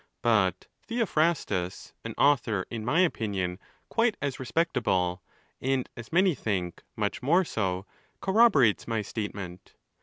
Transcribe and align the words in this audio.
—But 0.23 0.65
Theophrastus, 0.87 1.93
an 2.03 2.15
author, 2.17 2.65
In 2.71 2.83
my 2.83 3.01
opinion, 3.01 3.59
quite 3.87 4.17
as 4.19 4.39
respectable, 4.39 5.21
and 5.61 5.87
as 5.95 6.11
many 6.11 6.33
think 6.33 6.81
much 6.95 7.21
more 7.21 7.45
so, 7.45 7.85
cor 8.19 8.33
roborates 8.33 8.87
my 8.87 9.03
statement. 9.03 9.75